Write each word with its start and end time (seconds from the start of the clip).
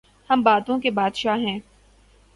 ہم 0.29 0.41
باتوں 0.43 0.79
کے 0.79 0.91
بادشاہ 0.91 1.37
ہیں۔ 1.37 1.59